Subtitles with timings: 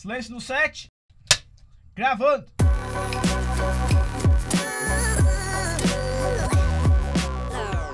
[0.00, 0.86] Silêncio no set.
[1.94, 2.46] Gravando.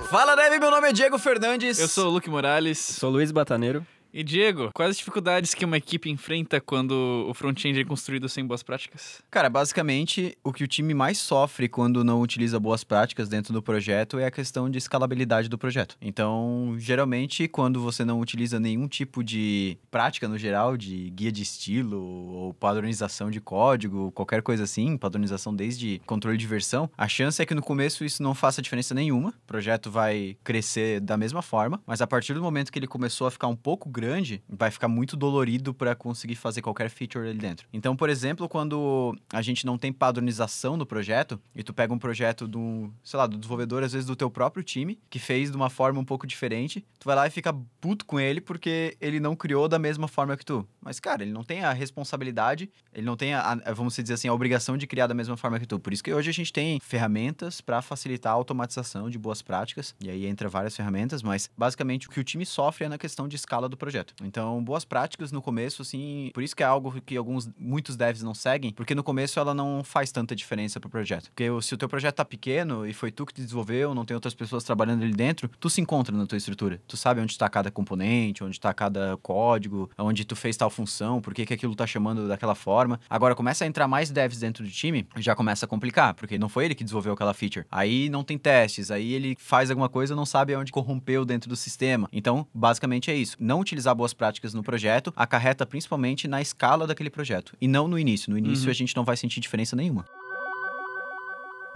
[0.08, 1.80] Fala, Dev, meu nome é Diego Fernandes.
[1.80, 2.78] Eu sou o Luke Morales.
[2.78, 3.84] Sou Luiz Bataneiro.
[4.12, 8.46] E Diego, quais as dificuldades que uma equipe enfrenta quando o front-end é construído sem
[8.46, 9.20] boas práticas?
[9.30, 13.62] Cara, basicamente, o que o time mais sofre quando não utiliza boas práticas dentro do
[13.62, 15.96] projeto é a questão de escalabilidade do projeto.
[16.00, 21.42] Então, geralmente, quando você não utiliza nenhum tipo de prática no geral, de guia de
[21.42, 27.42] estilo ou padronização de código, qualquer coisa assim, padronização desde controle de versão, a chance
[27.42, 29.30] é que no começo isso não faça diferença nenhuma.
[29.30, 33.26] O projeto vai crescer da mesma forma, mas a partir do momento que ele começou
[33.26, 37.28] a ficar um pouco grande, grande, vai ficar muito dolorido para conseguir fazer qualquer feature
[37.28, 37.66] ali dentro.
[37.72, 41.98] Então, por exemplo, quando a gente não tem padronização no projeto, e tu pega um
[41.98, 45.56] projeto do, sei lá, do desenvolvedor, às vezes do teu próprio time, que fez de
[45.56, 49.18] uma forma um pouco diferente, tu vai lá e fica puto com ele porque ele
[49.18, 50.66] não criou da mesma forma que tu.
[50.80, 54.28] Mas, cara, ele não tem a responsabilidade, ele não tem a, a vamos dizer assim,
[54.28, 55.80] a obrigação de criar da mesma forma que tu.
[55.80, 59.94] Por isso que hoje a gente tem ferramentas para facilitar a automatização de boas práticas,
[60.00, 63.26] e aí entra várias ferramentas, mas basicamente o que o time sofre é na questão
[63.26, 64.14] de escala do projeto projeto.
[64.22, 68.22] Então, boas práticas no começo, assim, por isso que é algo que alguns, muitos devs
[68.22, 71.30] não seguem, porque no começo ela não faz tanta diferença pro projeto.
[71.30, 74.34] Porque se o teu projeto tá pequeno e foi tu que desenvolveu, não tem outras
[74.34, 76.80] pessoas trabalhando ali dentro, tu se encontra na tua estrutura.
[76.88, 81.20] Tu sabe onde está cada componente, onde está cada código, onde tu fez tal função,
[81.20, 82.98] por que, que aquilo tá chamando daquela forma.
[83.08, 86.48] Agora, começa a entrar mais devs dentro do time, já começa a complicar, porque não
[86.48, 87.64] foi ele que desenvolveu aquela feature.
[87.70, 91.54] Aí não tem testes, aí ele faz alguma coisa não sabe onde corrompeu dentro do
[91.54, 92.08] sistema.
[92.12, 93.36] Então, basicamente é isso.
[93.38, 97.86] Não utilizar utilizar boas práticas no projeto acarreta principalmente na escala daquele projeto e não
[97.86, 98.30] no início.
[98.30, 98.70] No início uhum.
[98.70, 100.04] a gente não vai sentir diferença nenhuma.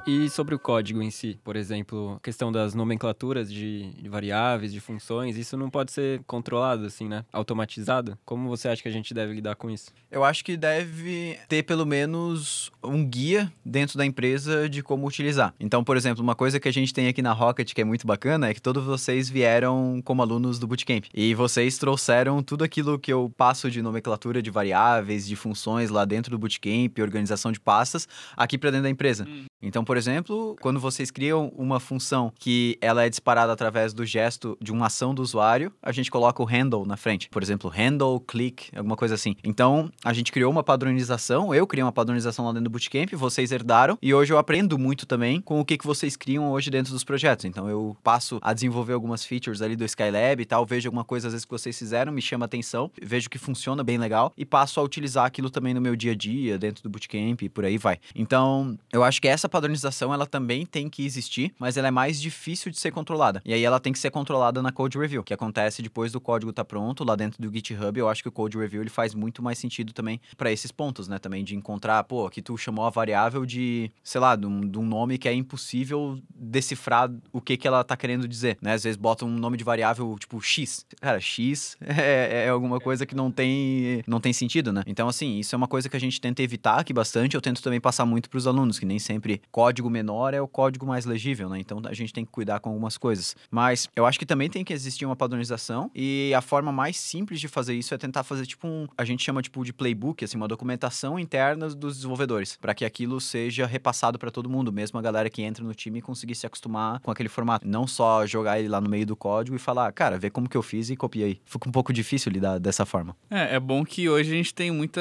[0.06, 4.72] E sobre o código em si, por exemplo, a questão das nomenclaturas de, de, variáveis,
[4.72, 7.24] de funções, isso não pode ser controlado assim, né?
[7.32, 8.18] Automatizado?
[8.24, 9.92] Como você acha que a gente deve lidar com isso?
[10.10, 15.54] Eu acho que deve ter pelo menos um guia dentro da empresa de como utilizar.
[15.60, 18.06] Então, por exemplo, uma coisa que a gente tem aqui na Rocket que é muito
[18.06, 21.05] bacana é que todos vocês vieram como alunos do Bootcamp.
[21.14, 26.05] E vocês trouxeram tudo aquilo que eu passo de nomenclatura de variáveis, de funções lá
[26.05, 29.27] dentro do Bootcamp, organização de pastas, aqui para dentro da empresa.
[29.28, 29.49] Hum.
[29.62, 34.56] Então, por exemplo, quando vocês criam uma função que ela é disparada através do gesto
[34.60, 37.28] de uma ação do usuário, a gente coloca o handle na frente.
[37.28, 39.36] Por exemplo, handle, click, alguma coisa assim.
[39.44, 43.52] Então, a gente criou uma padronização, eu criei uma padronização lá dentro do Bootcamp, vocês
[43.52, 46.92] herdaram, e hoje eu aprendo muito também com o que, que vocês criam hoje dentro
[46.92, 47.44] dos projetos.
[47.44, 51.28] Então, eu passo a desenvolver algumas features ali do Skylab e tal, vejo alguma coisa
[51.28, 54.80] às vezes que vocês fizeram, me chama atenção, vejo que funciona bem legal e passo
[54.80, 57.77] a utilizar aquilo também no meu dia a dia, dentro do Bootcamp e por aí
[57.77, 57.98] vai.
[58.14, 62.20] Então, eu acho que essa padronização ela também tem que existir, mas ela é mais
[62.20, 63.42] difícil de ser controlada.
[63.44, 66.52] E aí ela tem que ser controlada na code review, que acontece depois do código
[66.52, 67.98] tá pronto lá dentro do GitHub.
[67.98, 71.08] Eu acho que o code review ele faz muito mais sentido também para esses pontos,
[71.08, 71.18] né?
[71.18, 74.78] Também de encontrar, pô, que tu chamou a variável de, sei lá, de um, de
[74.78, 78.74] um, nome que é impossível decifrar o que que ela tá querendo dizer, né?
[78.74, 80.86] Às vezes bota um nome de variável tipo x.
[81.00, 84.83] Cara, x é, é alguma coisa que não tem não tem sentido, né?
[84.86, 87.34] Então assim, isso é uma coisa que a gente tenta evitar aqui bastante.
[87.34, 90.48] Eu tento também passar muito para os alunos que nem sempre código menor é o
[90.48, 91.58] código mais legível, né?
[91.58, 93.36] Então a gente tem que cuidar com algumas coisas.
[93.51, 97.40] Mas eu acho que também tem que existir uma padronização e a forma mais simples
[97.40, 100.36] de fazer isso é tentar fazer tipo um, a gente chama tipo de playbook, assim,
[100.36, 105.02] uma documentação interna dos desenvolvedores, para que aquilo seja repassado para todo mundo, mesmo a
[105.02, 108.68] galera que entra no time conseguir se acostumar com aquele formato, não só jogar ele
[108.68, 111.40] lá no meio do código e falar, cara, vê como que eu fiz e copiei.
[111.45, 113.17] Fica um pouco difícil lidar dessa forma.
[113.30, 115.01] É, é bom que hoje a gente tem muita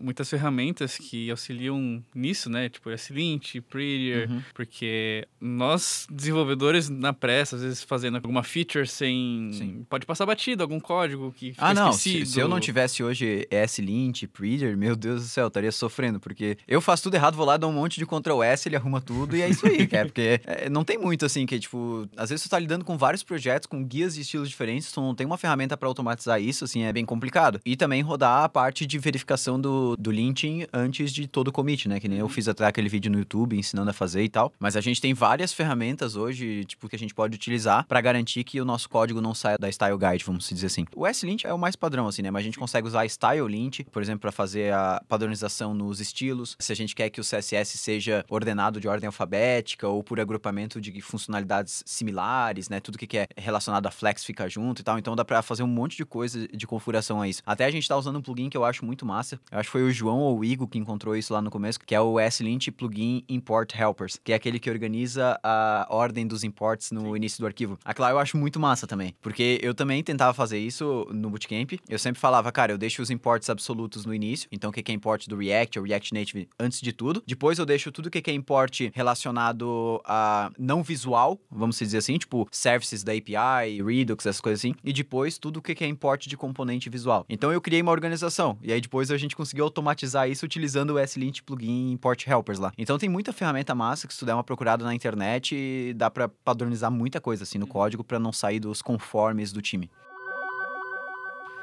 [0.00, 2.68] muitas ferramentas que auxiliam nisso, né?
[2.68, 4.42] Tipo S-Lint, Prettier, uhum.
[4.54, 9.50] porque nós, desenvolvedores, na pressa, às vezes fazendo alguma feature sem.
[9.52, 9.86] Sim.
[9.88, 11.92] Pode passar batido, algum código que fica Ah, não.
[11.92, 16.20] Se, se, eu não tivesse hoje S-Lint, Prettier, meu Deus do céu, eu estaria sofrendo,
[16.20, 19.00] porque eu faço tudo errado, vou lá, dou um monte de Ctrl S, ele arruma
[19.00, 22.30] tudo e é isso aí, é porque é, não tem muito assim, que tipo, às
[22.30, 25.26] vezes tu tá lidando com vários projetos, com guias de estilos diferentes, tu não tem
[25.26, 27.60] uma ferramenta para automatizar isso, assim, é bem complicado.
[27.64, 31.88] E também rodar a parte de verificação do, do linting antes de todo o commit,
[31.88, 32.00] né?
[32.00, 32.30] Que nem eu uhum.
[32.30, 34.52] fiz até aquele vídeo no YouTube ensinando a fazer e tal.
[34.58, 38.42] Mas a gente tem várias ferramentas hoje, tipo, que a gente pode utilizar para garantir
[38.42, 40.86] que o nosso código não saia da Style Guide, vamos dizer assim.
[40.94, 42.30] O S-Lint é o mais padrão, assim, né?
[42.30, 46.56] Mas a gente consegue usar Style Lint, por exemplo, para fazer a padronização nos estilos.
[46.58, 50.80] Se a gente quer que o CSS seja ordenado de ordem alfabética ou por agrupamento
[50.80, 52.80] de funcionalidades similares, né?
[52.80, 54.98] Tudo que é relacionado a Flex fica junto e tal.
[54.98, 57.42] Então dá para fazer um monte de coisa de configuração a isso.
[57.44, 59.38] Até a gente tá usando um plugin que eu acho muito massa.
[59.50, 61.78] Eu acho que foi o João ou o Igor que encontrou isso lá no começo,
[61.80, 66.26] que é o S-Lint Plugin plugin import helpers, que é aquele que organiza a ordem
[66.26, 67.16] dos imports no Sim.
[67.16, 67.78] início do arquivo.
[67.84, 71.72] Aquilo lá eu acho muito massa também, porque eu também tentava fazer isso no Bootcamp.
[71.88, 74.94] Eu sempre falava, cara, eu deixo os imports absolutos no início, então o que é
[74.94, 77.22] import do React ou React Native antes de tudo.
[77.26, 82.16] Depois eu deixo tudo o que é import relacionado a não visual, vamos dizer assim,
[82.18, 86.26] tipo services da API, Redux, essas coisas assim, e depois tudo o que é import
[86.26, 87.24] de componente visual.
[87.28, 90.98] Então eu criei uma organização e aí depois a gente conseguiu automatizar isso utilizando o
[90.98, 92.72] S-Lint plugin import helpers lá.
[92.78, 96.28] Então tem muita ferramenta massa que se tu der uma procurada na internet, dá para
[96.28, 99.90] padronizar muita coisa assim no código para não sair dos conformes do time.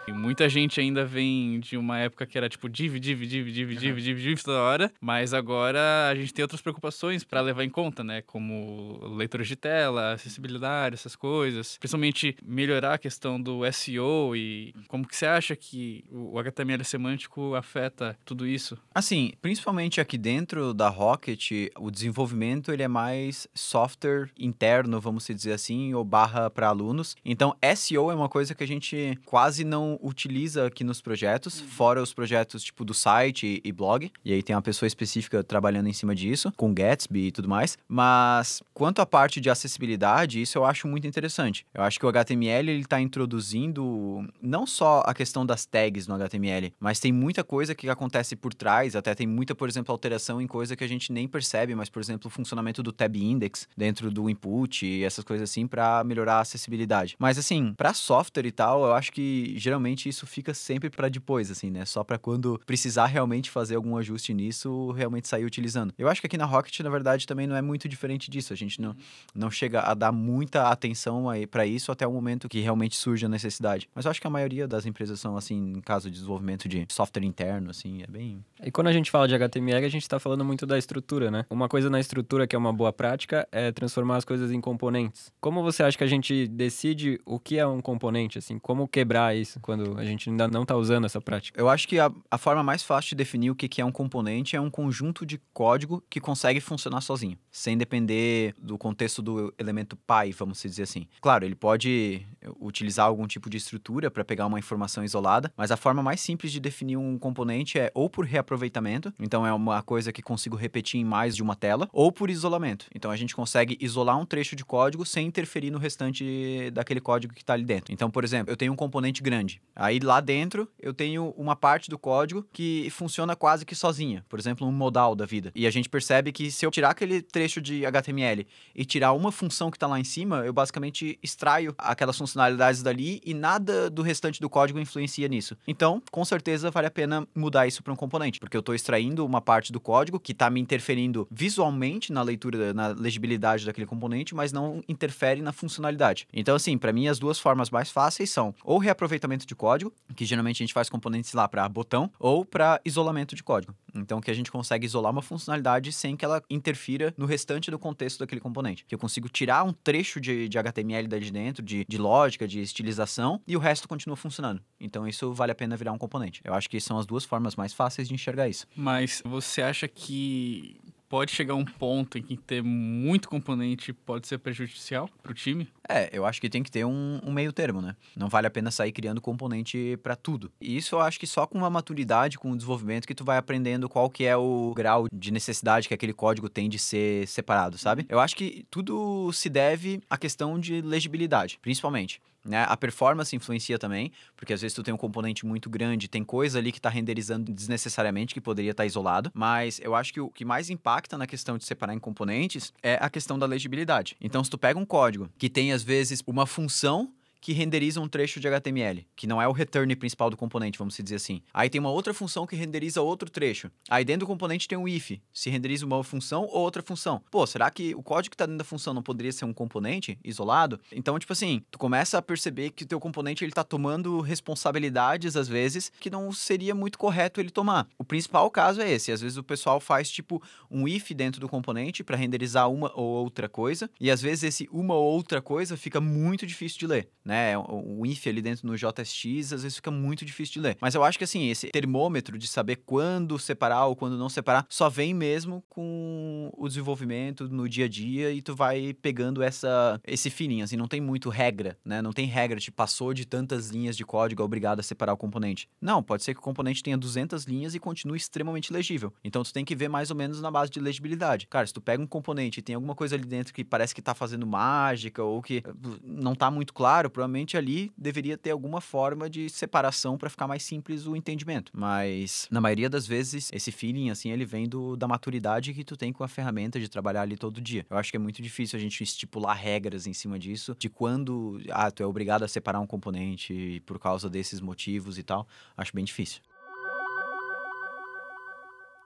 [0.06, 3.76] E muita gente ainda vem de uma época que era tipo div, div, div, div,
[3.76, 7.70] div, div, div toda hora, mas agora a gente tem outras preocupações para levar em
[7.70, 8.22] conta, né?
[8.22, 11.78] Como leitores de tela, acessibilidade, essas coisas.
[11.78, 17.56] Principalmente melhorar a questão do SEO e como que você acha que o HTML semântico
[17.56, 18.78] afeta tudo isso?
[18.94, 25.54] Assim, principalmente aqui dentro da Rocket, o desenvolvimento ele é mais software interno, vamos dizer
[25.54, 27.16] assim, ou barra para alunos.
[27.24, 31.68] Então, SEO é uma coisa que a gente quase não utiliza aqui nos projetos, uhum.
[31.68, 34.12] fora os projetos tipo do site e, e, blog.
[34.24, 37.78] E aí tem uma pessoa específica trabalhando em cima disso, com Gatsby e tudo mais.
[37.88, 41.66] Mas quanto à parte de acessibilidade, isso eu acho muito interessante.
[41.74, 46.16] Eu acho que o HTML ele está introduzindo não só a questão das tags no
[46.16, 48.96] HTML, mas tem muita coisa que acontece por trás.
[48.96, 52.02] Até tem muita, por exemplo, alteração em coisa que a gente nem percebe, mas por
[52.02, 56.36] exemplo, o funcionamento do tab index dentro do input e essas coisas assim para melhorar
[56.36, 57.16] a acessibilidade.
[57.20, 61.10] Mas assim, para software e tal, eu acho que geralmente geralmente isso fica sempre para
[61.10, 61.84] depois, assim, né?
[61.86, 65.94] Só para quando precisar realmente fazer algum ajuste nisso, realmente sair utilizando.
[65.98, 68.54] Eu acho que aqui na Rocket, na verdade, também não é muito diferente disso.
[68.54, 68.96] A gente não,
[69.36, 73.30] não chega a dar muita atenção para isso até o momento que realmente surge a
[73.30, 73.90] necessidade.
[73.94, 76.86] Mas eu acho que a maioria das empresas são assim, em caso de desenvolvimento de
[76.90, 78.44] software interno, assim, é bem.
[78.64, 81.46] E quando a gente fala de HTML, a gente está falando muito da estrutura, né?
[81.50, 85.32] Uma coisa na estrutura que é uma boa prática é transformar as coisas em componentes.
[85.42, 88.58] Como você acha que a gente decide o que é um componente, assim?
[88.60, 89.60] Como quebrar isso?
[89.73, 91.60] quando a gente ainda não está usando essa prática?
[91.60, 93.92] Eu acho que a, a forma mais fácil de definir o que, que é um
[93.92, 99.54] componente é um conjunto de código que consegue funcionar sozinho, sem depender do contexto do
[99.58, 101.08] elemento pai, vamos dizer assim.
[101.22, 102.26] Claro, ele pode
[102.60, 106.52] utilizar algum tipo de estrutura para pegar uma informação isolada, mas a forma mais simples
[106.52, 111.00] de definir um componente é ou por reaproveitamento, então é uma coisa que consigo repetir
[111.00, 112.88] em mais de uma tela, ou por isolamento.
[112.94, 117.34] Então a gente consegue isolar um trecho de código sem interferir no restante daquele código
[117.34, 117.94] que está ali dentro.
[117.94, 119.62] Então, por exemplo, eu tenho um componente grande.
[119.76, 124.40] Aí lá dentro eu tenho uma parte do código que funciona quase que sozinha, por
[124.40, 125.52] exemplo, um modal da vida.
[125.56, 128.46] E a gente percebe que se eu tirar aquele trecho de HTML
[128.76, 133.22] e tirar uma função que está lá em cima, eu basicamente extraio aquelas funcionalidades dali
[133.26, 135.58] e nada do restante do código influencia nisso.
[135.68, 139.26] Então, com certeza vale a pena mudar isso para um componente, porque eu estou extraindo
[139.26, 144.36] uma parte do código que está me interferindo visualmente na leitura, na legibilidade daquele componente,
[144.36, 146.28] mas não interfere na funcionalidade.
[146.32, 150.26] Então, assim, para mim as duas formas mais fáceis são ou reaproveitamento de código, que
[150.26, 153.76] geralmente a gente faz componentes lá para botão, ou para isolamento de código.
[153.94, 157.78] Então, que a gente consegue isolar uma funcionalidade sem que ela interfira no restante do
[157.78, 158.86] contexto daquele componente.
[158.86, 162.60] Que eu consigo tirar um trecho de, de HTML de dentro, de, de lógica, de
[162.60, 164.62] estilização, e o resto continua funcionando.
[164.80, 166.42] Então, isso vale a pena virar um componente.
[166.44, 168.68] Eu acho que são as duas formas mais fáceis de enxergar isso.
[168.76, 170.80] Mas você acha que
[171.14, 175.68] pode chegar um ponto em que ter muito componente pode ser prejudicial para o time?
[175.88, 177.96] É, eu acho que tem que ter um, um, meio termo, né?
[178.16, 180.52] Não vale a pena sair criando componente para tudo.
[180.60, 183.38] E isso eu acho que só com a maturidade, com o desenvolvimento, que tu vai
[183.38, 187.78] aprendendo qual que é o grau de necessidade que aquele código tem de ser separado,
[187.78, 188.06] sabe?
[188.10, 192.22] Eu acho que tudo se deve à questão de legibilidade, principalmente.
[192.46, 192.66] Né?
[192.68, 196.60] A performance influencia também, porque às vezes tu tem um componente muito grande, tem coisa
[196.60, 200.30] ali que está renderizando desnecessariamente que poderia estar tá isolado, mas eu acho que o
[200.30, 204.18] que mais impacta na questão de separar em componentes é a questão da legibilidade.
[204.20, 207.12] Então, se tu pega um código que tem às vezes uma função
[207.44, 210.96] que renderiza um trecho de HTML, que não é o return principal do componente, vamos
[210.96, 211.42] dizer assim.
[211.54, 213.70] Aí tem uma outra função que renderiza outro trecho.
[213.90, 217.22] Aí dentro do componente tem um if, se renderiza uma função ou outra função.
[217.30, 220.18] Pô, será que o código que está dentro da função não poderia ser um componente
[220.24, 220.80] isolado?
[220.90, 225.36] Então, tipo assim, tu começa a perceber que o teu componente ele tá tomando responsabilidades
[225.36, 227.90] às vezes que não seria muito correto ele tomar.
[227.98, 231.50] O principal caso é esse, às vezes o pessoal faz tipo um if dentro do
[231.50, 235.76] componente para renderizar uma ou outra coisa, e às vezes esse uma ou outra coisa
[235.76, 237.33] fica muito difícil de ler, né?
[237.34, 237.58] Né?
[237.58, 240.78] O, o if ali dentro no JSX, às vezes fica muito difícil de ler.
[240.80, 244.68] Mas eu acho que assim, esse termômetro de saber quando separar ou quando não separar,
[244.70, 250.00] só vem mesmo com o desenvolvimento no dia a dia e tu vai pegando essa
[250.06, 252.02] esse feeling, assim, não tem muito regra, né?
[252.02, 255.18] Não tem regra de passou de tantas linhas de código, é obrigado a separar o
[255.18, 255.68] componente.
[255.82, 259.12] Não, pode ser que o componente tenha 200 linhas e continue extremamente legível.
[259.24, 261.48] Então tu tem que ver mais ou menos na base de legibilidade.
[261.48, 264.02] Cara, se tu pega um componente e tem alguma coisa ali dentro que parece que
[264.02, 265.74] tá fazendo mágica ou que eh,
[266.04, 270.64] não tá muito claro, provavelmente ali deveria ter alguma forma de separação para ficar mais
[270.64, 271.72] simples o entendimento.
[271.74, 275.96] Mas na maioria das vezes esse feeling assim, ele vem do, da maturidade que tu
[275.96, 277.86] tem com a ferramenta de trabalhar ali todo dia.
[277.90, 281.62] Eu acho que é muito difícil a gente estipular regras em cima disso, de quando
[281.72, 285.48] ah, tu é obrigado a separar um componente por causa desses motivos e tal.
[285.78, 286.42] Acho bem difícil.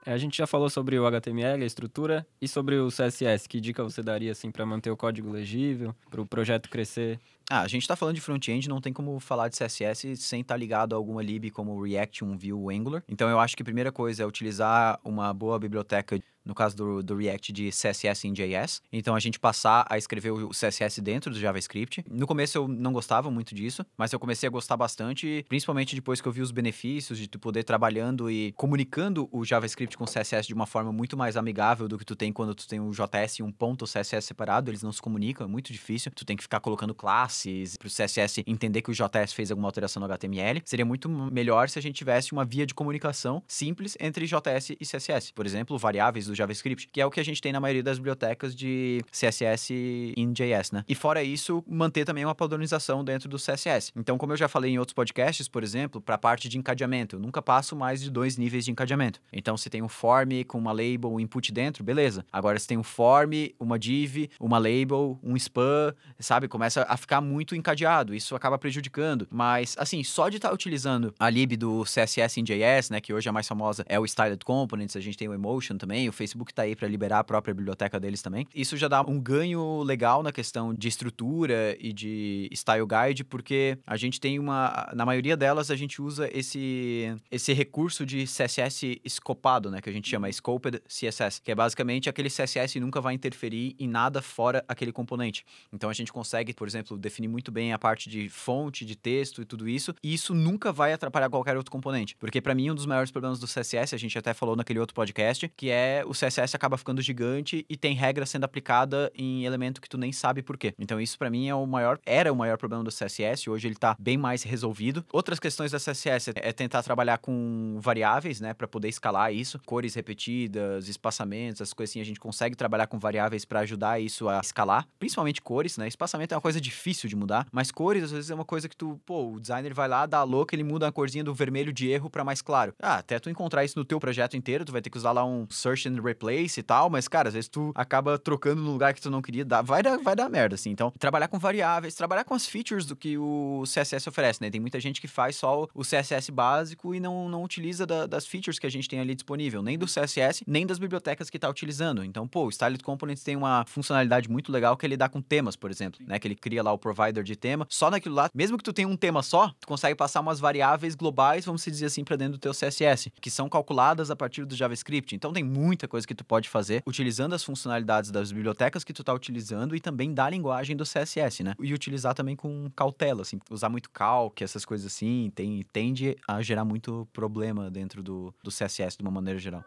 [0.08, 3.46] É, a gente já falou sobre o HTML, a estrutura, e sobre o CSS.
[3.46, 7.20] Que dica você daria assim para manter o código legível, para o projeto crescer?
[7.50, 10.54] Ah, a gente está falando de front-end, não tem como falar de CSS sem estar
[10.54, 13.04] tá ligado a alguma lib como React, um Vue, Angular.
[13.06, 17.04] Então eu acho que a primeira coisa é utilizar uma boa biblioteca no caso do,
[17.04, 18.82] do React, de CSS em JS.
[18.92, 22.04] Então a gente passar a escrever o CSS dentro do JavaScript.
[22.10, 26.22] No começo eu não gostava muito disso, mas eu comecei a gostar bastante, principalmente depois
[26.22, 30.08] que eu vi os benefícios de tu poder trabalhando e comunicando o JavaScript com o
[30.08, 32.92] CSS de uma forma muito mais amigável do que tu tem quando tu tem o
[32.92, 36.12] JS e um ponto CSS separado, eles não se comunicam, é muito difícil.
[36.16, 39.68] Tu tem que ficar colocando classes para o CSS entender que o JS fez alguma
[39.68, 40.62] alteração no HTML.
[40.64, 44.86] Seria muito melhor se a gente tivesse uma via de comunicação simples entre JS e
[44.86, 45.34] CSS.
[45.34, 47.98] Por exemplo, variáveis do JavaScript, que é o que a gente tem na maioria das
[47.98, 49.74] bibliotecas de CSS
[50.16, 50.84] em JS, né?
[50.88, 53.92] E fora isso, manter também uma padronização dentro do CSS.
[53.96, 57.16] Então, como eu já falei em outros podcasts, por exemplo, para a parte de encadeamento,
[57.16, 59.20] eu nunca passo mais de dois níveis de encadeamento.
[59.34, 62.26] Então, se tem um form com uma label, um input dentro, beleza.
[62.32, 66.48] Agora, se tem um form, uma div, uma label, um span, sabe?
[66.48, 68.14] Começa a ficar muito encadeado.
[68.14, 69.28] Isso acaba prejudicando.
[69.32, 73.02] Mas, assim, só de estar tá utilizando a lib do CSS em JS, né?
[73.02, 75.78] Que hoje é a mais famosa é o Styled Components, a gente tem o Emotion
[75.78, 78.48] também, o Facebook tá aí para liberar a própria biblioteca deles também.
[78.54, 83.78] Isso já dá um ganho legal na questão de estrutura e de style guide, porque
[83.86, 84.92] a gente tem uma.
[84.94, 89.82] Na maioria delas, a gente usa esse, esse recurso de CSS escopado, né?
[89.82, 93.88] Que a gente chama Scoped CSS, que é basicamente aquele CSS nunca vai interferir em
[93.88, 95.46] nada fora aquele componente.
[95.72, 99.42] Então a gente consegue, por exemplo, definir muito bem a parte de fonte, de texto
[99.42, 102.16] e tudo isso, e isso nunca vai atrapalhar qualquer outro componente.
[102.18, 104.96] Porque para mim, um dos maiores problemas do CSS, a gente até falou naquele outro
[104.96, 109.82] podcast, que é o CSS acaba ficando gigante e tem regra sendo aplicada em elemento
[109.82, 110.74] que tu nem sabe por quê.
[110.78, 113.76] Então isso para mim é o maior, era o maior problema do CSS, hoje ele
[113.76, 115.06] tá bem mais resolvido.
[115.12, 119.96] Outras questões da CSS é tentar trabalhar com variáveis, né, para poder escalar isso, cores
[119.96, 124.88] repetidas, espaçamentos, as assim, a gente consegue trabalhar com variáveis para ajudar isso a escalar,
[125.00, 125.88] principalmente cores, né?
[125.88, 128.76] Espaçamento é uma coisa difícil de mudar, mas cores às vezes é uma coisa que
[128.76, 131.72] tu, pô, o designer vai lá, dá a louca, ele muda a corzinha do vermelho
[131.72, 132.74] de erro para mais claro.
[132.82, 135.26] Ah, até tu encontrar isso no teu projeto inteiro, tu vai ter que usar lá
[135.26, 138.94] um search and replace e tal, mas cara, às vezes tu acaba trocando no lugar
[138.94, 140.70] que tu não queria, dar, vai dar, vai dar merda assim.
[140.70, 144.50] Então, trabalhar com variáveis, trabalhar com as features do que o CSS oferece, né?
[144.50, 148.26] Tem muita gente que faz só o CSS básico e não, não utiliza da, das
[148.26, 151.50] features que a gente tem ali disponível, nem do CSS, nem das bibliotecas que tá
[151.50, 152.04] utilizando.
[152.04, 155.56] Então, pô, o Styled Components tem uma funcionalidade muito legal que ele dá com temas,
[155.56, 156.20] por exemplo, né?
[156.20, 157.66] Que ele cria lá o provider de tema.
[157.70, 160.96] Só naquilo lá, mesmo que tu tenha um tema só, tu consegue passar umas variáveis
[160.96, 164.56] globais, vamos dizer assim, para dentro do teu CSS, que são calculadas a partir do
[164.56, 165.16] JavaScript.
[165.16, 165.44] Então tem
[165.88, 169.76] muita coisa que tu pode fazer utilizando as funcionalidades das bibliotecas que tu tá utilizando
[169.76, 171.56] e também da linguagem do CSS, né?
[171.60, 176.42] E utilizar também com cautela, assim, usar muito calc, essas coisas assim, tem, tende a
[176.42, 179.64] gerar muito problema dentro do, do CSS de uma maneira geral.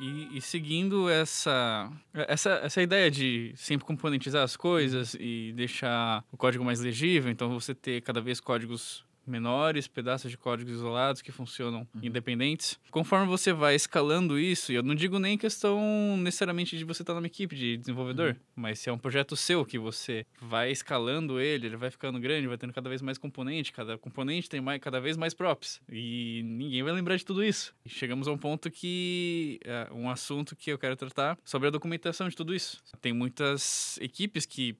[0.00, 6.36] E, e, seguindo essa, essa, essa ideia de sempre componentizar as coisas e deixar o
[6.36, 11.30] código mais legível, então você ter cada vez códigos menores, pedaços de códigos isolados que
[11.30, 12.00] funcionam uhum.
[12.02, 12.78] independentes.
[12.90, 17.14] Conforme você vai escalando isso, e eu não digo nem questão necessariamente de você estar
[17.14, 18.36] numa equipe de desenvolvedor, uhum.
[18.56, 22.46] mas se é um projeto seu que você vai escalando ele, ele vai ficando grande,
[22.46, 25.80] vai tendo cada vez mais componente, cada componente tem mais, cada vez mais props.
[25.90, 27.74] E ninguém vai lembrar de tudo isso.
[27.84, 31.70] E chegamos a um ponto que é um assunto que eu quero tratar sobre a
[31.70, 32.82] documentação de tudo isso.
[33.00, 34.76] Tem muitas equipes que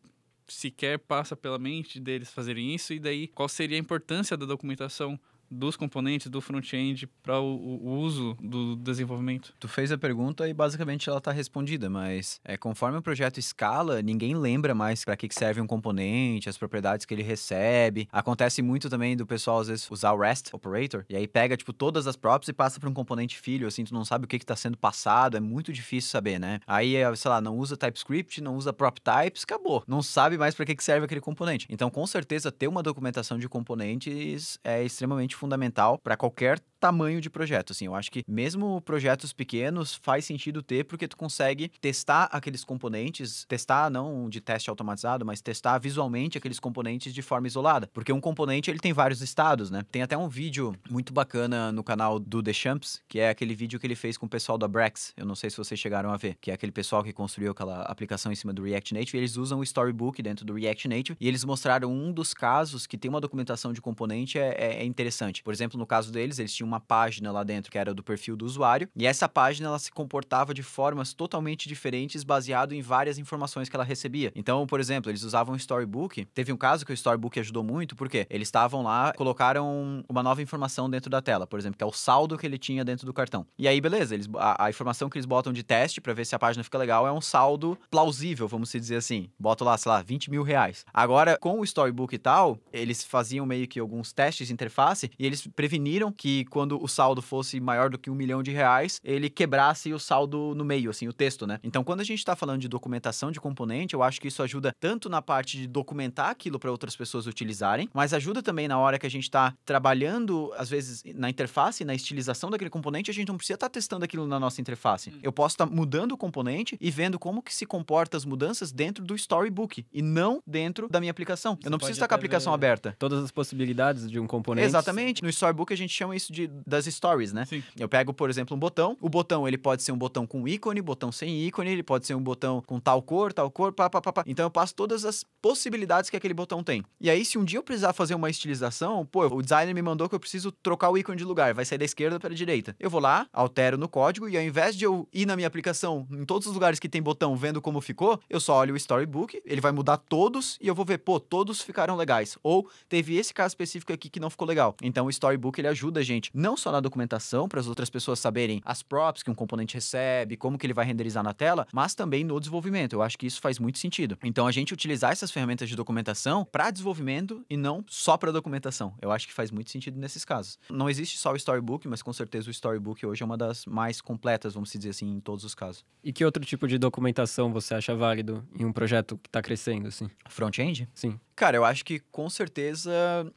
[0.49, 5.19] sequer passa pela mente deles fazerem isso, e daí qual seria a importância da documentação
[5.50, 9.55] dos componentes do front-end para o, o, uso do desenvolvimento?
[9.59, 14.02] Tu fez a pergunta e basicamente ela está respondida, mas é, conforme o projeto escala,
[14.02, 18.09] ninguém lembra mais para que serve um componente, as propriedades que ele recebe.
[18.12, 21.73] Acontece muito também do pessoal às vezes usar o REST operator e aí pega tipo
[21.73, 24.37] todas as props e passa para um componente filho, assim, tu não sabe o que
[24.37, 26.61] está sendo passado, é muito difícil saber, né?
[26.67, 29.83] Aí, sei lá, não usa TypeScript, não usa prop types, acabou.
[29.87, 31.67] Não sabe mais para que serve aquele componente.
[31.71, 37.30] Então, com certeza, ter uma documentação de componentes é extremamente fundamental para qualquer tamanho de
[37.30, 37.87] projeto, assim.
[37.87, 43.44] Eu acho que mesmo projetos pequenos faz sentido ter porque tu consegue testar aqueles componentes,
[43.44, 48.20] testar não de teste automatizado, mas testar visualmente aqueles componentes de forma isolada, porque um
[48.20, 49.85] componente ele tem vários estados, né?
[49.90, 53.78] Tem até um vídeo muito bacana no canal do The Champs, que é aquele vídeo
[53.78, 55.12] que ele fez com o pessoal da Brex.
[55.16, 57.82] Eu não sei se vocês chegaram a ver, que é aquele pessoal que construiu aquela
[57.82, 61.28] aplicação em cima do React Native, eles usam o Storybook dentro do React Native e
[61.28, 65.42] eles mostraram um dos casos que tem uma documentação de componente é, é, é interessante.
[65.42, 68.37] Por exemplo, no caso deles, eles tinham uma página lá dentro que era do perfil
[68.37, 73.19] do usuário, e essa página ela se comportava de formas totalmente diferentes baseado em várias
[73.19, 74.33] informações que ela recebia.
[74.35, 76.27] Então, por exemplo, eles usavam o Storybook.
[76.27, 80.43] Teve um caso que o Storybook ajudou muito, porque eles estavam lá, colocaram uma nova
[80.43, 83.13] informação dentro da tela, por exemplo, que é o saldo que ele tinha dentro do
[83.13, 83.47] cartão.
[83.59, 86.35] E aí, beleza, eles, a, a informação que eles botam de teste para ver se
[86.35, 89.31] a página fica legal é um saldo plausível, vamos dizer assim.
[89.39, 90.85] Boto lá, sei lá, 20 mil reais.
[90.93, 95.27] Agora, com o Storybook e tal, eles faziam meio que alguns testes de interface e
[95.27, 99.31] eles preveniram que quando o saldo fosse maior do que um milhão de reais, ele
[99.31, 101.61] quebrasse o saldo no meio, assim, o texto, né?
[101.62, 104.75] Então, quando a gente está falando de documentação de componente, eu acho que isso ajuda
[104.81, 108.99] tanto na parte de documentar aquilo para outras pessoas utilizarem, mas ajuda também na hora
[108.99, 113.29] que a gente está trabalhando, às vezes, na interface, na estilização daquele componente, a gente
[113.29, 115.11] não precisa estar tá testando aquilo na nossa interface.
[115.11, 115.21] Hum.
[115.23, 118.73] Eu posso estar tá mudando o componente e vendo como que se comporta as mudanças
[118.73, 121.55] dentro do Storybook e não dentro da minha aplicação.
[121.55, 122.97] Você eu não preciso estar com a aplicação aberta.
[122.99, 124.67] Todas as possibilidades de um componente.
[124.67, 125.23] Exatamente.
[125.23, 127.45] No Storybook a gente chama isso de das stories, né?
[127.45, 127.62] Sim.
[127.78, 128.97] Eu pego, por exemplo, um botão.
[129.00, 132.14] O botão ele pode ser um botão com ícone, botão sem ícone, ele pode ser
[132.14, 134.25] um botão com tal cor, tal cor, pá, pá, pá, pá.
[134.26, 136.85] Então eu passo todas as possibilidades que aquele botão tem.
[137.00, 140.09] E aí, se um dia eu precisar fazer uma estilização, pô, o designer me mandou
[140.09, 142.75] que eu preciso trocar o ícone de lugar, vai sair da esquerda para a direita.
[142.78, 146.07] Eu vou lá, altero no código e ao invés de eu ir na minha aplicação,
[146.11, 149.40] em todos os lugares que tem botão, vendo como ficou, eu só olho o storybook,
[149.45, 152.38] ele vai mudar todos e eu vou ver, pô, todos ficaram legais.
[152.43, 154.75] Ou teve esse caso específico aqui que não ficou legal.
[154.83, 158.21] Então o storybook ele ajuda a gente não só na documentação para as outras pessoas
[158.21, 161.95] saberem as props que um componente recebe, como que ele vai renderizar na tela, mas
[161.95, 162.92] também no desenvolvimento.
[162.92, 164.16] Eu acho que isso faz muito sentido.
[164.23, 168.95] Então a gente utilizar essas ferramentas de documentação para desenvolvimento e não só para documentação.
[169.02, 170.59] Eu acho que faz muito sentido nesses casos.
[170.71, 174.00] Não existe só o storybook, mas com certeza o storybook hoje é uma das mais
[174.00, 175.85] completas, vamos dizer assim, em todos os casos.
[176.04, 179.88] E que outro tipo de documentação você acha válido em um projeto que está crescendo
[179.88, 180.09] assim?
[180.28, 180.88] Front-end?
[180.95, 181.18] Sim.
[181.38, 182.90] Cara, eu acho que com certeza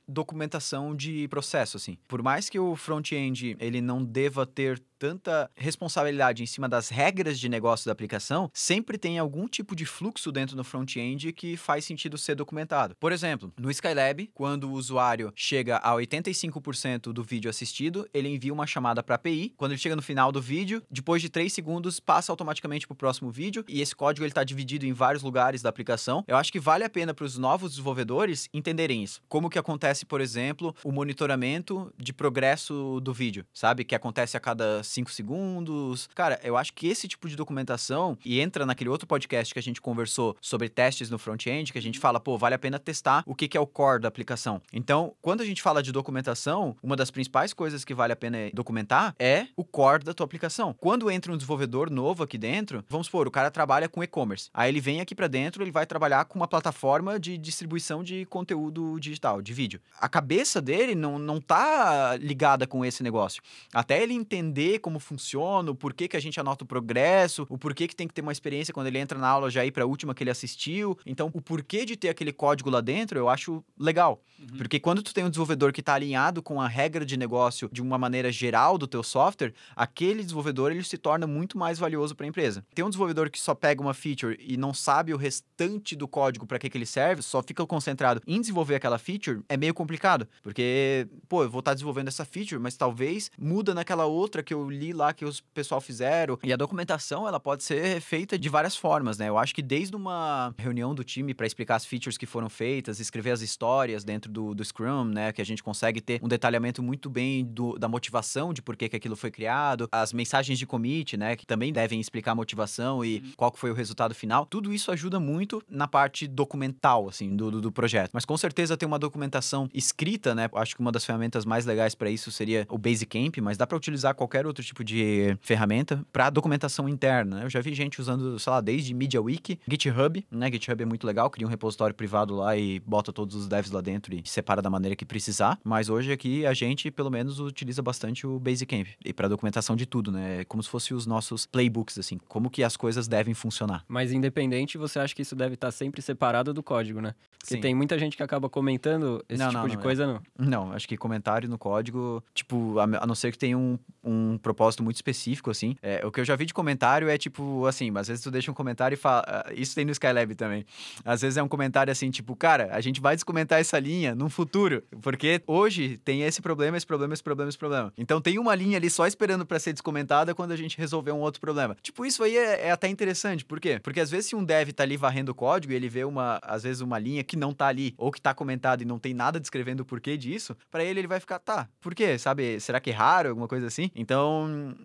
[0.08, 2.00] documentação de processo, assim.
[2.08, 7.40] Por mais que o front-end ele não deva ter tanta responsabilidade em cima das regras
[7.40, 11.86] de negócio da aplicação, sempre tem algum tipo de fluxo dentro do front-end que faz
[11.86, 12.96] sentido ser documentado.
[13.00, 18.54] Por exemplo, no Skylab, quando o usuário chega a 85% do vídeo assistido, ele envia
[18.54, 19.56] uma chamada para a API.
[19.58, 22.98] Quando ele chega no final do vídeo, depois de 3 segundos, passa automaticamente para o
[22.98, 26.24] próximo vídeo e esse código está dividido em vários lugares da aplicação.
[26.28, 29.20] Eu acho que vale a pena para os novos desenvolvedores entenderem isso.
[29.28, 33.84] Como que acontece, por exemplo, o monitoramento de progresso do vídeo, sabe?
[33.84, 36.10] Que acontece a cada 5 segundos.
[36.14, 39.64] Cara, eu acho que esse tipo de documentação, e entra naquele outro podcast que a
[39.64, 43.24] gente conversou sobre testes no front-end, que a gente fala, pô, vale a pena testar
[43.26, 44.62] o que, que é o core da aplicação.
[44.74, 48.38] Então, quando a gente fala de documentação, uma das principais coisas que vale a pena
[48.54, 50.74] documentar é o core da tua aplicação.
[50.74, 54.50] Quando entra um desenvolvedor novo aqui dentro, vamos supor, o cara trabalha com e-commerce.
[54.54, 58.26] Aí ele vem aqui para dentro, ele vai trabalhar com uma plataforma de distribuição de
[58.26, 59.80] conteúdo digital, de vídeo.
[60.00, 63.42] A cabeça dele não, não tá ligada com esse negócio.
[63.74, 67.88] Até ele entender como funciona, o porquê que a gente anota o progresso, o porquê
[67.88, 69.88] que tem que ter uma experiência quando ele entra na aula já ir para a
[69.88, 70.98] última que ele assistiu.
[71.06, 74.22] Então, o porquê de ter aquele código lá dentro, eu acho legal.
[74.40, 74.58] Uhum.
[74.58, 77.82] Porque quando tu tem um desenvolvedor que está alinhado com a regra de negócio de
[77.82, 82.26] uma maneira geral do teu software, aquele desenvolvedor ele se torna muito mais valioso para
[82.26, 82.66] a empresa.
[82.74, 86.46] Tem um desenvolvedor que só pega uma feature e não sabe o restante do código
[86.46, 90.28] para que, que ele serve, só fica concentrado em desenvolver aquela feature, é meio complicado.
[90.42, 94.54] Porque, pô, eu vou estar tá desenvolvendo essa feature, mas talvez muda naquela outra que
[94.54, 96.38] eu li lá que os pessoal fizeram.
[96.44, 99.30] E a documentação, ela pode ser feita de várias formas, né?
[99.30, 103.00] Eu acho que desde uma reunião do time para explicar as features que foram feitas,
[103.00, 105.32] escrever as histórias dentro do, do Scrum, né?
[105.32, 108.90] Que a gente consegue ter um detalhamento muito bem do, da motivação de por que,
[108.90, 111.36] que aquilo foi criado, as mensagens de commit, né?
[111.36, 113.32] Que também devem explicar a motivação e uhum.
[113.38, 114.46] qual foi o resultado final.
[114.46, 118.12] Tudo isso ajuda muito na parte documental, assim, do, do, do projeto.
[118.14, 120.50] Mas com certeza tem uma documentação escrita, né?
[120.54, 123.78] Acho que uma das ferramentas mais legais para isso seria o Basecamp, mas dá para
[123.78, 127.38] utilizar qualquer outro tipo de ferramenta para documentação interna.
[127.38, 127.46] Né?
[127.46, 130.52] Eu já vi gente usando, sei lá, desde MediaWiki, GitHub, né?
[130.52, 133.82] GitHub é muito legal, cria um repositório privado lá e bota todos os devs lá
[133.82, 135.60] dentro e separa da maneira que precisar.
[135.64, 139.86] Mas hoje aqui a gente, pelo menos, utiliza bastante o Basecamp e para documentação de
[139.86, 140.44] tudo, né?
[140.46, 143.84] Como se fosse os nossos playbooks, assim, como que as coisas devem funcionar.
[143.88, 147.14] Mas independente, você acha que isso deve estar sempre separado do código, né?
[147.40, 147.62] Porque Sim.
[147.62, 150.08] tem muita gente que acaba comentando esse não, tipo não, de não, coisa, é.
[150.08, 150.22] não.
[150.38, 154.38] Não, acho que comentário no código, tipo, a, a não ser que tenha um, um
[154.42, 155.76] propósito muito específico, assim.
[155.82, 158.52] É, o que eu já vi de comentário é tipo, assim, às vezes tu deixa
[158.52, 159.24] um comentário e fala.
[159.28, 160.66] Ah, isso tem no Skylab também.
[161.06, 164.30] Às vezes é um comentário assim, tipo, cara, a gente vai descomentar essa linha no
[164.30, 167.94] futuro, porque hoje tem esse problema, esse problema, esse problema, esse problema.
[167.98, 171.20] Então tem uma linha ali só esperando para ser descomentada quando a gente resolver um
[171.20, 171.76] outro problema.
[171.82, 173.46] Tipo, isso aí é, é, até interessante.
[173.46, 173.80] Por quê?
[173.82, 176.40] Porque às vezes se um dev tá ali varrendo o código e ele vê uma,
[176.42, 179.14] às vezes, uma linha que não tá ali, ou que tá comentado e não tem
[179.14, 182.18] nada descrevendo o porquê disso, para ele ele vai ficar, tá, por quê?
[182.18, 182.60] Sabe?
[182.60, 183.30] Será que é raro?
[183.30, 183.92] Alguma coisa assim?
[183.96, 184.31] Então,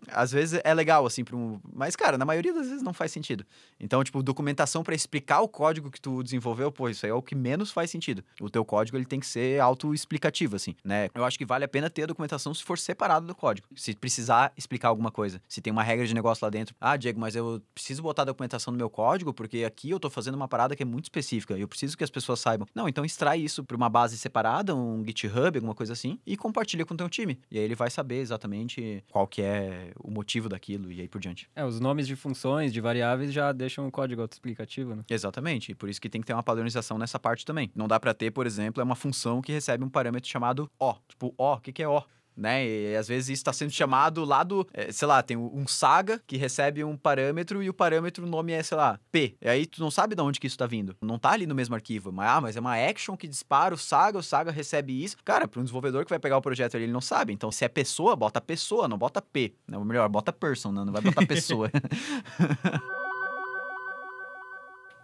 [0.09, 1.61] às vezes é legal, assim, pra um.
[1.73, 3.45] Mas, cara, na maioria das vezes não faz sentido.
[3.79, 7.23] Então, tipo, documentação para explicar o código que tu desenvolveu, pô, isso aí é o
[7.23, 8.25] que menos faz sentido.
[8.41, 11.09] O teu código ele tem que ser autoexplicativo, assim, né?
[11.15, 13.69] Eu acho que vale a pena ter a documentação se for separado do código.
[13.75, 15.41] Se precisar explicar alguma coisa.
[15.49, 16.75] Se tem uma regra de negócio lá dentro.
[16.81, 20.09] Ah, Diego, mas eu preciso botar a documentação no meu código porque aqui eu tô
[20.11, 21.57] fazendo uma parada que é muito específica.
[21.57, 22.67] Eu preciso que as pessoas saibam.
[22.75, 26.85] Não, então extrai isso para uma base separada, um GitHub, alguma coisa assim, e compartilha
[26.85, 27.39] com o teu time.
[27.51, 31.21] E aí ele vai saber exatamente qual que é o motivo daquilo e aí por
[31.21, 31.49] diante.
[31.55, 35.05] É, os nomes de funções, de variáveis já deixam o código autoexplicativo, né?
[35.09, 35.73] Exatamente.
[35.73, 37.71] E por isso que tem que ter uma padronização nessa parte também.
[37.75, 40.95] Não dá para ter, por exemplo, é uma função que recebe um parâmetro chamado O.
[41.09, 42.03] Tipo, O, o que, que é O?
[42.37, 42.67] Né?
[42.67, 46.21] E às vezes isso está sendo chamado lá do, é, sei lá, tem um saga
[46.27, 49.37] que recebe um parâmetro e o parâmetro, o nome é, sei lá, P.
[49.41, 50.95] E aí tu não sabe de onde que isso está vindo.
[51.01, 52.13] Não tá ali no mesmo arquivo.
[52.13, 55.17] Mas, ah, mas é uma action que dispara o saga, o saga recebe isso.
[55.25, 57.33] Cara, para um desenvolvedor que vai pegar o projeto ali, ele não sabe.
[57.33, 59.55] Então, se é pessoa, bota pessoa, não bota P.
[59.67, 59.79] Né?
[59.79, 60.85] Ou melhor, bota person, né?
[60.85, 61.71] não vai botar pessoa.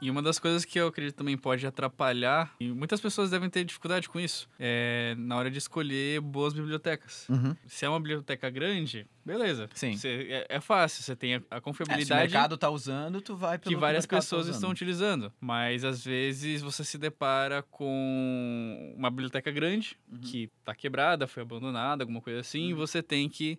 [0.03, 3.63] E uma das coisas que eu acredito também pode atrapalhar, e muitas pessoas devem ter
[3.63, 7.29] dificuldade com isso, é na hora de escolher boas bibliotecas.
[7.29, 7.55] Uhum.
[7.69, 9.69] Se é uma biblioteca grande, beleza.
[9.75, 9.97] Sim.
[9.97, 12.03] Você, é, é, fácil, você tem a, a confiabilidade.
[12.03, 14.53] É, se o mercado tá usando, tu vai pelo que várias que tá pessoas tá
[14.53, 15.33] estão utilizando.
[15.41, 20.19] Mas às vezes você se depara com uma biblioteca grande uhum.
[20.21, 22.71] que tá quebrada, foi abandonada, alguma coisa assim, uhum.
[22.71, 23.59] e você tem que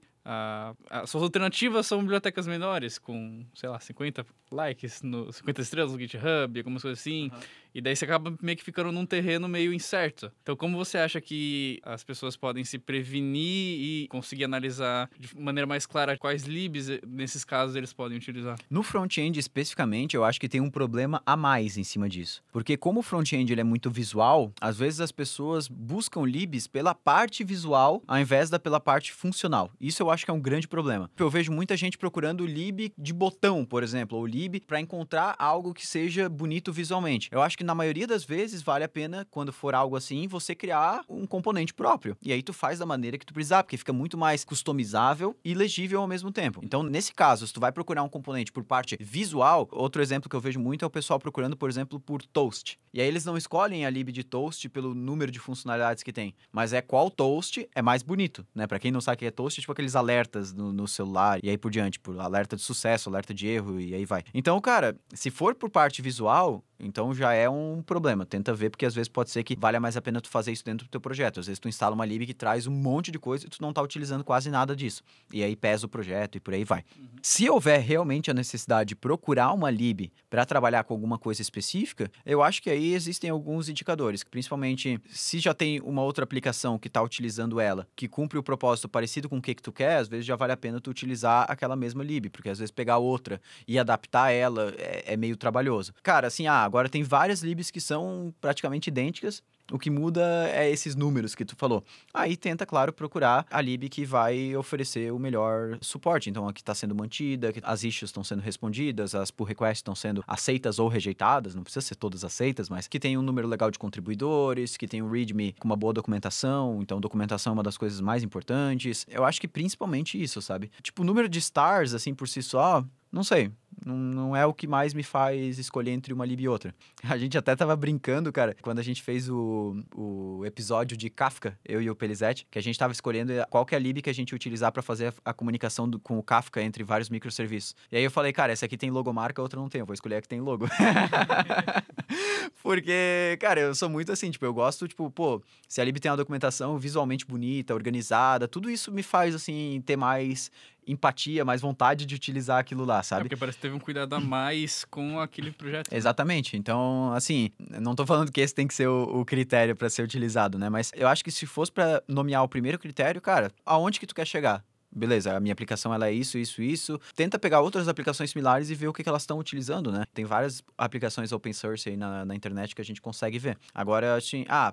[0.90, 6.00] as suas alternativas são bibliotecas menores, com, sei lá, 50 likes, no, 50 estrelas no
[6.00, 7.30] GitHub, algumas coisas assim.
[7.34, 7.40] Uhum.
[7.76, 10.32] E daí você acaba meio que ficando num terreno meio incerto.
[10.42, 15.53] Então, como você acha que as pessoas podem se prevenir e conseguir analisar de maneira
[15.66, 18.58] mais clara quais libs, eh, nesses casos, eles podem utilizar?
[18.70, 22.44] No front-end, especificamente, eu acho que tem um problema a mais em cima disso.
[22.52, 27.44] Porque como o front-end é muito visual, às vezes as pessoas buscam libs pela parte
[27.44, 29.72] visual ao invés da pela parte funcional.
[29.80, 31.10] Isso eu acho que é um grande problema.
[31.18, 35.74] Eu vejo muita gente procurando lib de botão, por exemplo, ou lib para encontrar algo
[35.74, 37.30] que seja bonito visualmente.
[37.32, 40.56] Eu acho que na maioria das vezes vale a pena, quando for algo assim, você
[40.56, 42.18] criar um componente próprio.
[42.22, 45.54] E aí tu faz da maneira que tu precisar, porque fica muito mais customizável e
[45.54, 46.62] legível ao mesmo tempo.
[46.64, 50.36] Então, nesse caso, se tu vai procurar um componente por parte visual, outro exemplo que
[50.36, 52.80] eu vejo muito é o pessoal procurando, por exemplo, por toast.
[52.94, 56.36] E aí eles não escolhem a lib de toast pelo número de funcionalidades que tem,
[56.52, 58.68] mas é qual toast é mais bonito, né?
[58.68, 61.40] Para quem não sabe o que é toast, é tipo aqueles alertas no, no celular
[61.44, 64.24] e aí por diante, por alerta de sucesso, alerta de erro e aí vai.
[64.34, 68.26] Então, cara, se for por parte visual, então já é um problema.
[68.26, 70.64] Tenta ver, porque às vezes pode ser que valha mais a pena tu fazer isso
[70.64, 71.40] dentro do teu projeto.
[71.40, 73.70] Às vezes tu instala uma lib que traz um monte de coisa e tu não
[73.70, 75.04] está utilizando quase nada disso.
[75.32, 76.84] E aí pesa o projeto e por aí vai.
[76.98, 77.06] Uhum.
[77.22, 82.12] Se houver realmente a necessidade de procurar uma lib para trabalhar com alguma coisa específica,
[82.26, 86.88] eu acho que aí existem alguns indicadores, principalmente se já tem uma outra aplicação que
[86.88, 90.08] está utilizando ela, que cumpre o propósito parecido com o que, que tu quer, às
[90.08, 93.42] vezes já vale a pena tu utilizar aquela mesma lib, porque às vezes pegar outra
[93.68, 95.94] e adaptar ela é, é meio trabalhoso.
[96.04, 99.44] Cara, assim, ah, Agora tem várias libs que são praticamente idênticas.
[99.72, 101.84] O que muda é esses números que tu falou.
[102.12, 106.32] Aí tenta, claro, procurar a lib que vai oferecer o melhor suporte.
[106.32, 109.94] Então, a que está sendo mantida, as issues estão sendo respondidas, as pull requests estão
[109.94, 113.70] sendo aceitas ou rejeitadas, não precisa ser todas aceitas, mas que tem um número legal
[113.70, 116.80] de contribuidores, que tem um README com uma boa documentação.
[116.82, 119.06] Então, documentação é uma das coisas mais importantes.
[119.08, 120.72] Eu acho que principalmente isso, sabe?
[120.82, 123.52] Tipo, o número de stars, assim, por si só, não sei.
[123.86, 126.74] Não, não é o que mais me faz escolher entre uma lib e outra.
[127.04, 131.58] A gente até tava brincando, cara, quando a gente fez o, o episódio de Kafka,
[131.66, 134.10] eu e o Pelizete, que a gente tava escolhendo qual que é a lib que
[134.10, 137.76] a gente utilizar para fazer a, a comunicação do, com o Kafka entre vários microserviços.
[137.92, 139.94] E aí eu falei, cara, essa aqui tem logomarca, a outra não tem, eu vou
[139.94, 140.68] escolher a que tem logo.
[142.62, 146.10] Porque, cara, eu sou muito assim, tipo, eu gosto, tipo, pô, se a lib tem
[146.10, 150.50] uma documentação visualmente bonita, organizada, tudo isso me faz, assim, ter mais
[150.88, 153.24] empatia, mais vontade de utilizar aquilo lá, É sabe?
[153.24, 155.92] porque parece que teve um cuidado a mais com aquele projeto.
[155.92, 155.98] né?
[155.98, 156.58] Exatamente.
[156.58, 157.50] Então, assim,
[157.82, 160.70] não tô falando que esse tem que ser o, o critério para ser utilizado, né?
[160.70, 164.16] Mas eu acho que se fosse para nomear o primeiro critério, cara, aonde que tu
[164.16, 164.64] quer chegar?
[164.96, 167.00] Beleza, a minha aplicação ela é isso, isso, isso.
[167.16, 170.04] Tenta pegar outras aplicações similares e ver o que, que elas estão utilizando, né?
[170.14, 173.58] Tem várias aplicações open source aí na, na internet que a gente consegue ver.
[173.74, 174.72] Agora, assim, ah,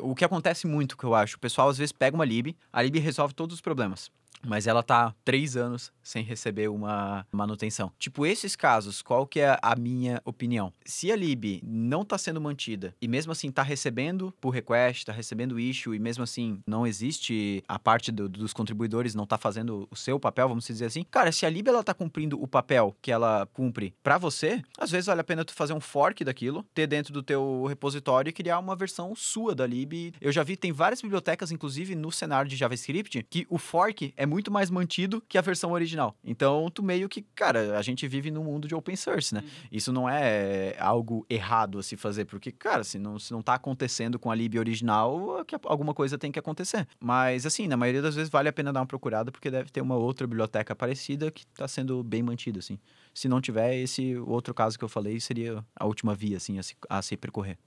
[0.00, 2.80] o que acontece muito, que eu acho, o pessoal às vezes pega uma lib, a
[2.80, 4.08] lib resolve todos os problemas.
[4.44, 7.90] Mas ela tá três anos sem receber uma manutenção.
[7.98, 10.72] Tipo, esses casos, qual que é a minha opinião?
[10.84, 15.12] Se a lib não tá sendo mantida e mesmo assim tá recebendo pull request, tá
[15.12, 19.88] recebendo issue e mesmo assim não existe a parte do- dos contribuidores não tá fazendo
[19.90, 21.04] o seu papel, vamos dizer assim.
[21.10, 24.90] Cara, se a lib ela tá cumprindo o papel que ela cumpre pra você, às
[24.90, 28.32] vezes vale a pena tu fazer um fork daquilo, ter dentro do teu repositório e
[28.32, 30.14] criar uma versão sua da lib.
[30.20, 34.24] Eu já vi, tem várias bibliotecas, inclusive no cenário de JavaScript, que o fork é
[34.26, 36.16] muito mais mantido que a versão original.
[36.24, 39.42] Então, tu meio que, cara, a gente vive num mundo de open source, né?
[39.70, 43.54] Isso não é algo errado a se fazer, porque, cara, se não, se não tá
[43.54, 46.86] acontecendo com a lib original, que alguma coisa tem que acontecer.
[47.00, 49.80] Mas, assim, na maioria das vezes vale a pena dar uma procurada, porque deve ter
[49.80, 52.78] uma outra biblioteca parecida que tá sendo bem mantida, assim.
[53.14, 56.62] Se não tiver, esse outro caso que eu falei seria a última via, assim, a
[56.62, 57.58] se, a se percorrer.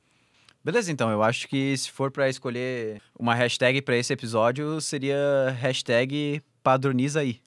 [0.63, 5.55] Beleza, então, eu acho que se for para escolher uma hashtag para esse episódio, seria
[5.57, 7.41] hashtag padroniza aí.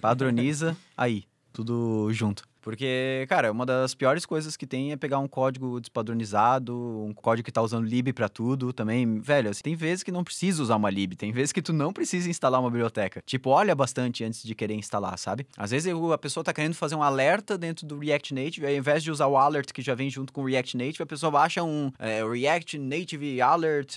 [0.00, 1.24] Padroniza aí.
[1.52, 2.44] Tudo junto.
[2.62, 7.44] Porque, cara, uma das piores coisas que tem é pegar um código despadronizado, um código
[7.44, 9.18] que tá usando lib pra tudo também.
[9.20, 11.92] Velho, assim, tem vezes que não precisa usar uma lib, tem vezes que tu não
[11.92, 13.20] precisa instalar uma biblioteca.
[13.26, 15.44] Tipo, olha bastante antes de querer instalar, sabe?
[15.58, 19.02] Às vezes a pessoa tá querendo fazer um alerta dentro do React Native, ao invés
[19.02, 21.64] de usar o alert que já vem junto com o React Native, a pessoa baixa
[21.64, 23.96] um é, React Native Alert,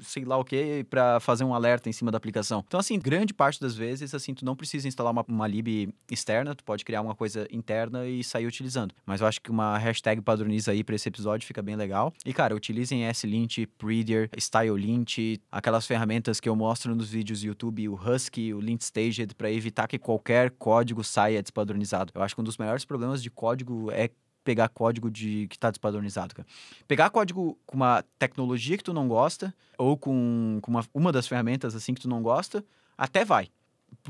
[0.00, 2.64] sei lá o que, pra fazer um alerta em cima da aplicação.
[2.66, 6.54] Então, assim, grande parte das vezes, assim, tu não precisa instalar uma, uma lib externa,
[6.54, 8.94] tu pode criar uma coisa interna e sair utilizando.
[9.04, 12.12] Mas eu acho que uma hashtag padroniza aí pra esse episódio fica bem legal.
[12.24, 17.88] E, cara, utilizem S-Lint, Prettier, StyleLint, aquelas ferramentas que eu mostro nos vídeos do YouTube,
[17.88, 22.12] o Husky, o Lint Staged, pra evitar que qualquer código saia despadronizado.
[22.14, 24.10] Eu acho que um dos maiores problemas de código é
[24.42, 26.48] pegar código de que tá despadronizado, cara.
[26.88, 31.26] Pegar código com uma tecnologia que tu não gosta, ou com, com uma, uma das
[31.26, 32.64] ferramentas assim que tu não gosta,
[32.96, 33.48] até vai.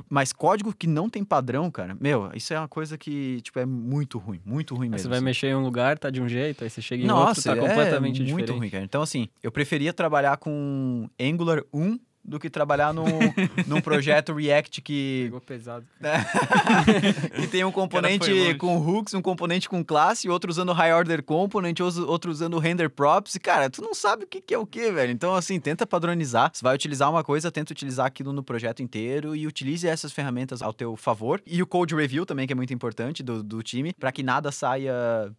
[0.09, 3.67] Mas código que não tem padrão, cara, meu, isso é uma coisa que, tipo, é
[3.67, 5.03] muito ruim, muito ruim Aí mesmo.
[5.05, 5.25] você vai assim.
[5.25, 7.69] mexer em um lugar, tá de um jeito, aí você chega em Nossa, outro, tá
[7.69, 8.33] completamente é diferente.
[8.33, 8.85] muito ruim, cara.
[8.85, 13.05] Então, assim, eu preferia trabalhar com Angular 1 do que trabalhar num,
[13.67, 15.87] num projeto React que Pegou pesado.
[17.41, 21.79] que tem um componente com hooks, um componente com classe, outro usando high order component,
[21.81, 23.35] outro usando render props.
[23.35, 25.13] E, cara, tu não sabe o que, que é o que, velho.
[25.13, 26.51] Então, assim, tenta padronizar.
[26.53, 30.63] Se vai utilizar uma coisa, tenta utilizar aquilo no projeto inteiro e utilize essas ferramentas
[30.63, 31.43] ao teu favor.
[31.47, 34.53] E o code review também, que é muito importante do, do time, para que nada
[34.53, 34.93] saia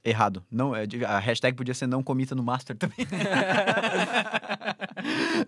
[0.03, 0.43] errado.
[0.51, 2.97] Não, é, a hashtag podia ser não comita no master também.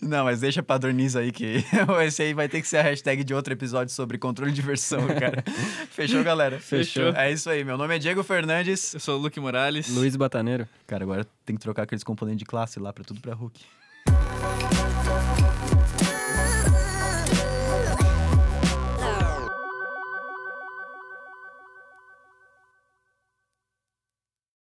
[0.02, 1.64] não, mas deixa padroniza aí que
[2.06, 5.08] esse aí vai ter que ser a hashtag de outro episódio sobre controle de versão,
[5.08, 5.44] cara.
[5.90, 6.60] Fechou, galera?
[6.60, 7.10] Fechou.
[7.16, 7.64] É isso aí.
[7.64, 8.94] Meu nome é Diego Fernandes.
[8.94, 9.90] Eu sou o Luke Morales.
[9.90, 10.68] Luiz Bataneiro.
[10.86, 13.60] Cara, agora tem que trocar aqueles componentes de classe lá pra tudo pra Hulk.